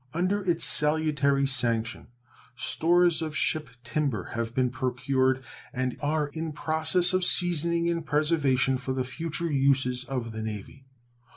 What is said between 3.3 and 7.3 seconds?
ship timber have been procured and are in process of